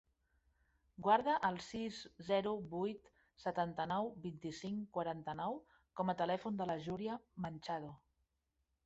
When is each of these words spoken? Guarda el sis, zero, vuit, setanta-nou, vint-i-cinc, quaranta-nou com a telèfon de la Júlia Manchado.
Guarda 1.07 1.33
el 1.49 1.57
sis, 1.65 1.99
zero, 2.29 2.53
vuit, 2.71 3.11
setanta-nou, 3.43 4.09
vint-i-cinc, 4.23 4.87
quaranta-nou 4.97 5.61
com 6.01 6.11
a 6.15 6.17
telèfon 6.23 6.59
de 6.63 6.69
la 6.71 6.79
Júlia 6.87 7.19
Manchado. 7.47 7.93